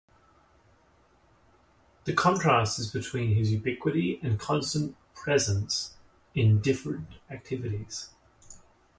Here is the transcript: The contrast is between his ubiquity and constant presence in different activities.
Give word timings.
The 2.05 2.13
contrast 2.13 2.79
is 2.79 2.89
between 2.91 3.35
his 3.35 3.51
ubiquity 3.53 4.19
and 4.23 4.39
constant 4.39 4.95
presence 5.13 5.95
in 6.33 6.59
different 6.59 7.05
activities. 7.29 8.09